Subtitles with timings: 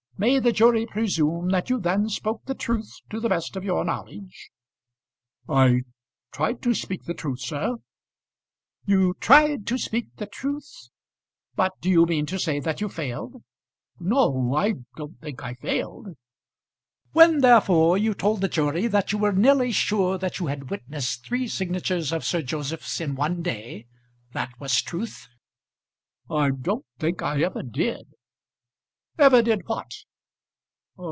[0.17, 3.83] May the jury presume that you then spoke the truth to the best of your
[3.83, 4.51] knowledge?"
[5.49, 5.81] "I
[6.31, 7.77] tried to speak the truth, sir."
[8.85, 10.89] "You tried to speak the truth?
[11.55, 13.41] But do you mean to say that you failed?"
[13.99, 16.15] "No, I don't think I failed."
[17.13, 21.25] "When, therefore, you told the jury that you were nearly sure that you had witnessed
[21.25, 23.87] three signatures of Sir Joseph's in one day,
[24.33, 25.29] that was truth?"
[26.29, 28.13] "I don't think I ever did."
[29.17, 29.91] "Ever did what?"